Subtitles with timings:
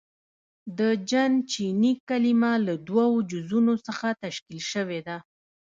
[0.77, 5.17] •د جن چیني کلمه له دوو جزونو څخه تشکیل شوې ده.